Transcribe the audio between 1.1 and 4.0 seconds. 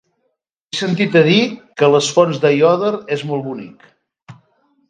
a dir que les Fonts d'Aiòder és molt bonic.